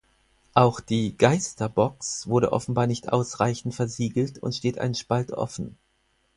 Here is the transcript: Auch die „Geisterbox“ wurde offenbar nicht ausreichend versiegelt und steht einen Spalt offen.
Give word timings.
Auch 0.55 0.79
die 0.79 1.15
„Geisterbox“ 1.15 2.25
wurde 2.25 2.53
offenbar 2.53 2.87
nicht 2.87 3.11
ausreichend 3.13 3.75
versiegelt 3.75 4.39
und 4.39 4.55
steht 4.55 4.79
einen 4.79 4.95
Spalt 4.95 5.31
offen. 5.31 5.77